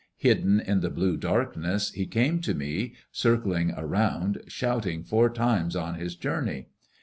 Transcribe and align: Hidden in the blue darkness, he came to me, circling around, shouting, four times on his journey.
Hidden 0.17 0.61
in 0.61 0.79
the 0.79 0.89
blue 0.89 1.15
darkness, 1.15 1.91
he 1.91 2.07
came 2.07 2.41
to 2.41 2.55
me, 2.55 2.95
circling 3.11 3.69
around, 3.77 4.41
shouting, 4.47 5.03
four 5.03 5.29
times 5.29 5.75
on 5.75 5.93
his 5.93 6.15
journey. 6.15 6.69